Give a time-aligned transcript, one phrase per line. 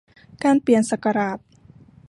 [0.43, 1.37] การเปลี่ยนศักราช